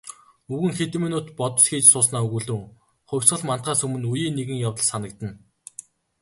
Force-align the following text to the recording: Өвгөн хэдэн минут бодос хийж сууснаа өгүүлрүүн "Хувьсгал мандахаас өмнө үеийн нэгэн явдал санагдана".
Өвгөн 0.53 0.73
хэдэн 0.77 1.01
минут 1.05 1.25
бодос 1.39 1.65
хийж 1.69 1.85
сууснаа 1.89 2.21
өгүүлрүүн 2.27 2.63
"Хувьсгал 3.09 3.43
мандахаас 3.47 3.81
өмнө 3.85 4.07
үеийн 4.13 4.35
нэгэн 4.37 4.63
явдал 4.67 4.89
санагдана". 4.91 5.35